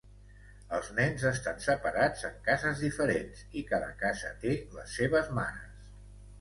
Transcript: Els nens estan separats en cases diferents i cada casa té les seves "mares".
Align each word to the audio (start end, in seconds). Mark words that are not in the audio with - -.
Els 0.77 0.87
nens 0.99 1.25
estan 1.31 1.59
separats 1.65 2.25
en 2.31 2.41
cases 2.49 2.83
diferents 2.87 3.45
i 3.63 3.65
cada 3.75 3.93
casa 4.03 4.35
té 4.47 4.59
les 4.81 5.01
seves 5.01 5.33
"mares". 5.41 5.89